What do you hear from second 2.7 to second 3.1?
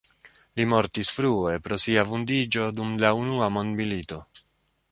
dum